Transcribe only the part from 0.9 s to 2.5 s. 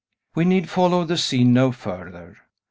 the scene no further.